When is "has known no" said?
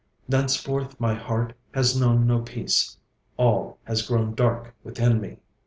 1.75-2.39